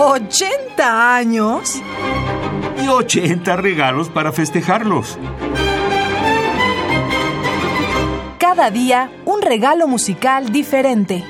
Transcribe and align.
¿80 0.00 0.80
años? 0.80 1.82
Y 2.82 2.88
80 2.88 3.54
regalos 3.56 4.08
para 4.08 4.32
festejarlos. 4.32 5.18
Cada 8.38 8.70
día 8.70 9.12
un 9.26 9.42
regalo 9.42 9.86
musical 9.86 10.52
diferente. 10.52 11.22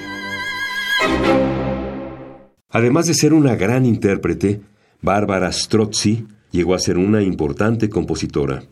Además 2.69 3.07
de 3.07 3.15
ser 3.15 3.33
una 3.33 3.57
gran 3.57 3.85
intérprete, 3.85 4.61
Bárbara 5.03 5.51
Strozzi 5.51 6.29
llegó 6.53 6.75
a 6.75 6.79
ser 6.79 6.97
una 6.97 7.23
importante 7.23 7.89
compositora. 7.89 8.63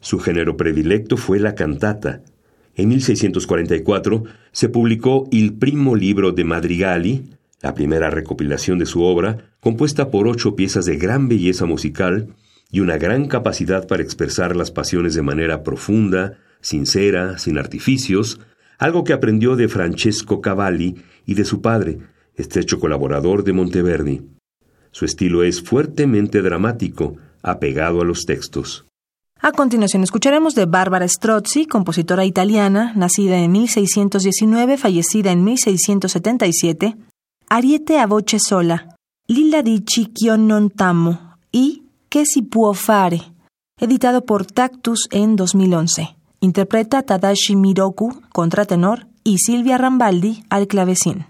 Su 0.00 0.20
género 0.20 0.56
predilecto 0.56 1.16
fue 1.16 1.40
la 1.40 1.56
cantata. 1.56 2.20
En 2.76 2.88
1644 2.88 4.22
se 4.52 4.68
publicó 4.68 5.26
Il 5.32 5.54
primo 5.54 5.96
libro 5.96 6.30
de 6.30 6.44
Madrigali, 6.44 7.24
la 7.64 7.72
primera 7.72 8.10
recopilación 8.10 8.78
de 8.78 8.84
su 8.84 9.02
obra, 9.02 9.38
compuesta 9.58 10.10
por 10.10 10.28
ocho 10.28 10.54
piezas 10.54 10.84
de 10.84 10.98
gran 10.98 11.28
belleza 11.28 11.64
musical 11.64 12.34
y 12.70 12.80
una 12.80 12.98
gran 12.98 13.26
capacidad 13.26 13.86
para 13.86 14.02
expresar 14.02 14.54
las 14.54 14.70
pasiones 14.70 15.14
de 15.14 15.22
manera 15.22 15.62
profunda, 15.62 16.36
sincera, 16.60 17.38
sin 17.38 17.56
artificios, 17.56 18.38
algo 18.78 19.02
que 19.02 19.14
aprendió 19.14 19.56
de 19.56 19.68
Francesco 19.68 20.42
Cavalli 20.42 20.96
y 21.24 21.36
de 21.36 21.46
su 21.46 21.62
padre, 21.62 22.00
estrecho 22.34 22.78
colaborador 22.78 23.44
de 23.44 23.54
Monteverdi. 23.54 24.20
Su 24.90 25.06
estilo 25.06 25.42
es 25.42 25.62
fuertemente 25.62 26.42
dramático, 26.42 27.16
apegado 27.42 28.02
a 28.02 28.04
los 28.04 28.26
textos. 28.26 28.84
A 29.40 29.52
continuación 29.52 30.02
escucharemos 30.02 30.54
de 30.54 30.66
Bárbara 30.66 31.08
Strozzi, 31.08 31.64
compositora 31.64 32.26
italiana, 32.26 32.92
nacida 32.94 33.38
en 33.38 33.52
1619, 33.52 34.76
fallecida 34.76 35.32
en 35.32 35.44
1677, 35.44 36.96
Ariete 37.56 38.00
a 38.00 38.08
voce 38.08 38.40
sola, 38.40 38.84
Lilla 39.26 39.62
dici 39.62 40.10
ch'io 40.10 40.34
non 40.34 40.74
tamo 40.74 41.36
y 41.50 41.84
Che 42.08 42.22
si 42.24 42.42
può 42.42 42.72
fare, 42.72 43.20
editado 43.78 44.24
por 44.24 44.44
Tactus 44.44 45.06
en 45.12 45.36
2011. 45.36 46.16
Interpreta 46.40 47.04
Tadashi 47.04 47.54
Miroku, 47.54 48.22
contratenor, 48.32 49.06
y 49.22 49.38
Silvia 49.38 49.78
Rambaldi 49.78 50.42
al 50.48 50.66
clavecín. 50.66 51.26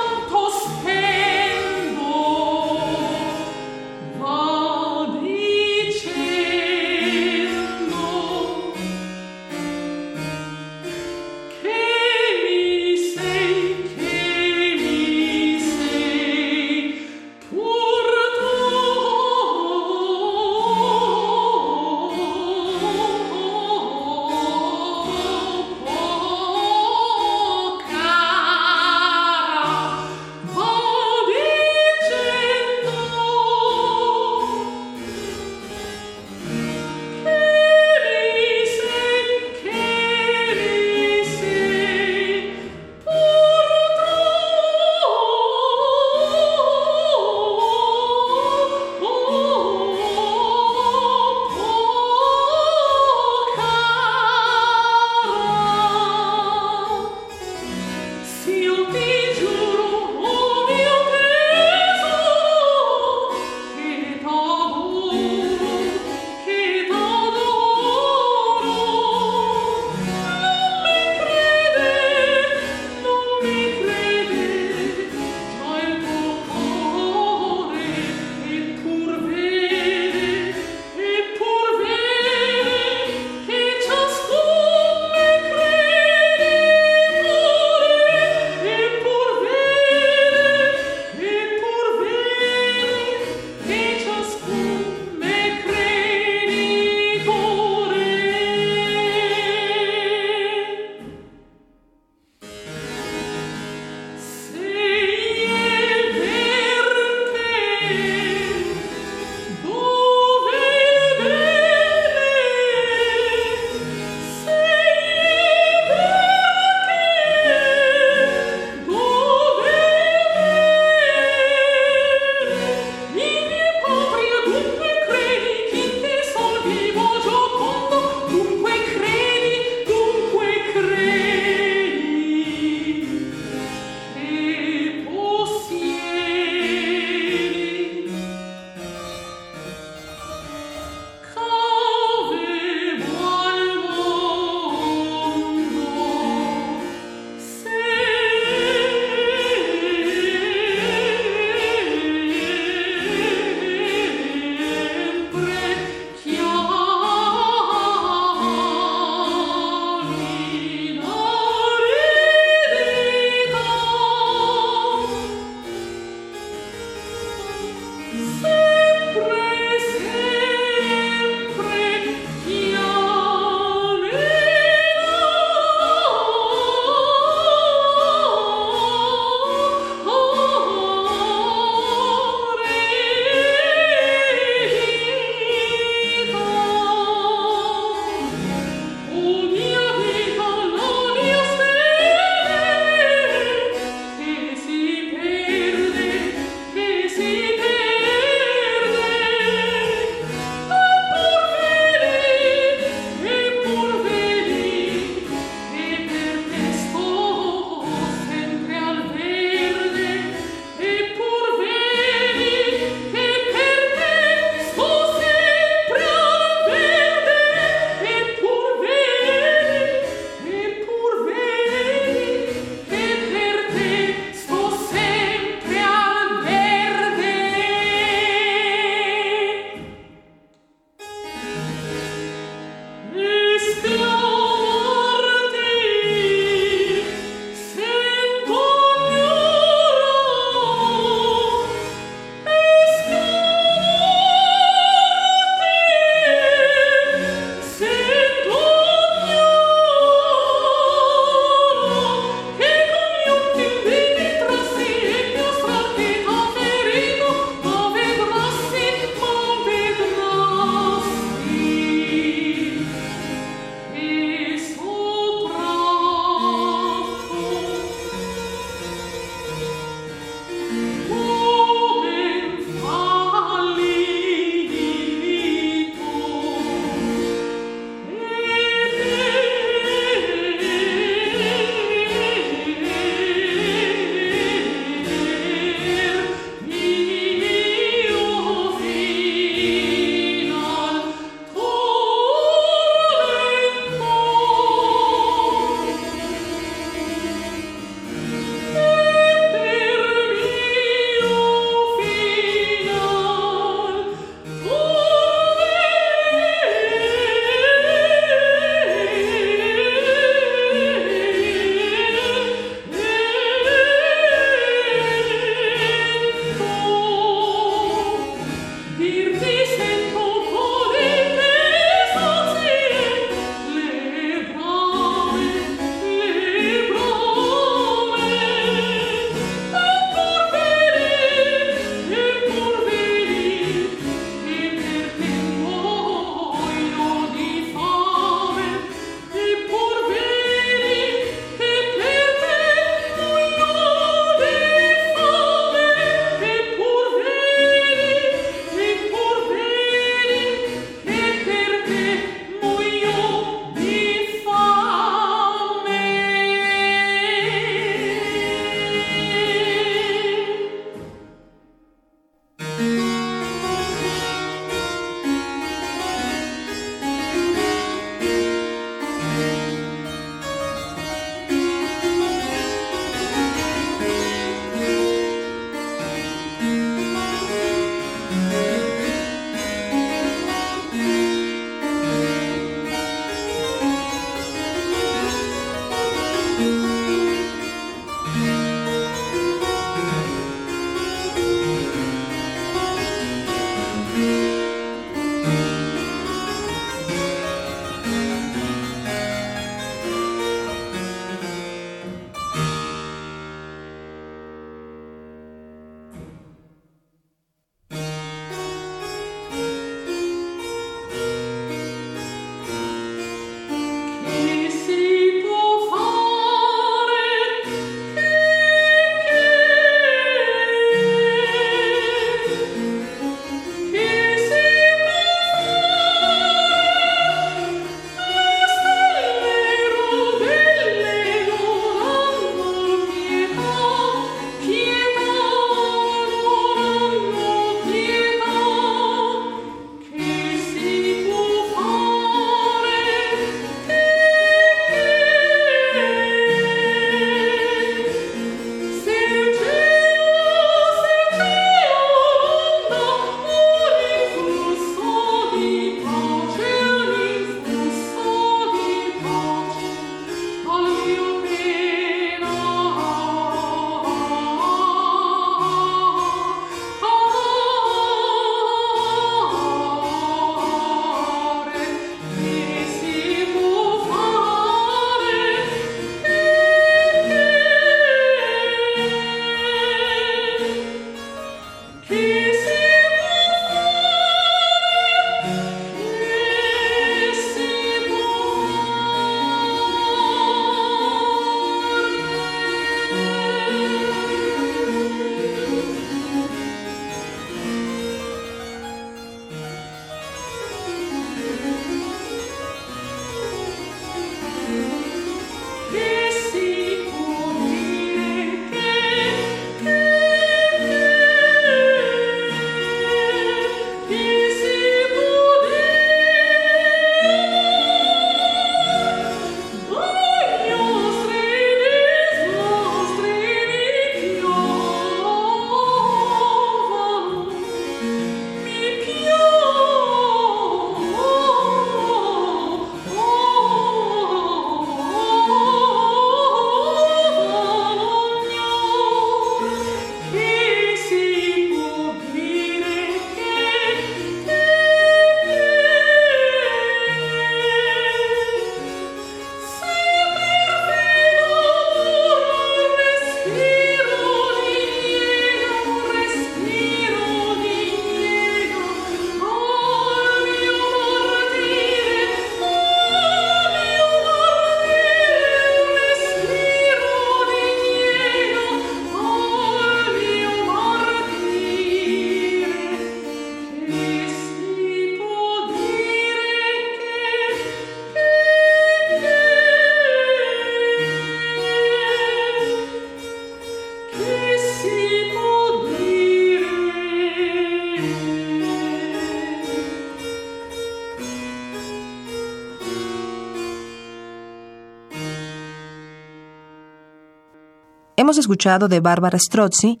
Hemos 598.18 598.36
escuchado 598.36 598.88
de 598.88 598.98
Bárbara 598.98 599.38
Strozzi, 599.38 600.00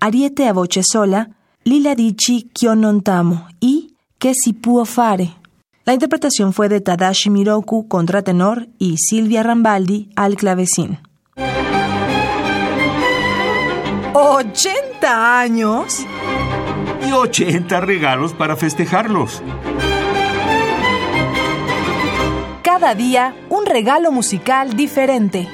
Ariete 0.00 0.48
a 0.48 0.54
voce 0.54 0.80
sola, 0.82 1.36
Lila 1.64 1.94
dici 1.94 2.48
ch'io 2.54 2.74
non 2.74 3.02
tamo 3.02 3.46
y 3.60 3.94
Que 4.16 4.32
si 4.32 4.54
può 4.54 4.86
fare. 4.86 5.34
La 5.84 5.92
interpretación 5.92 6.54
fue 6.54 6.70
de 6.70 6.80
Tadashi 6.80 7.28
Miroku, 7.28 7.86
contratenor, 7.86 8.68
y 8.78 8.96
Silvia 8.96 9.42
Rambaldi, 9.42 10.08
al 10.16 10.36
clavecín. 10.36 10.98
¿80 14.14 15.04
años? 15.04 16.06
Y 17.06 17.12
80 17.12 17.80
regalos 17.82 18.32
para 18.32 18.56
festejarlos. 18.56 19.42
Cada 22.62 22.94
día 22.94 23.36
un 23.50 23.66
regalo 23.66 24.10
musical 24.10 24.74
diferente. 24.74 25.46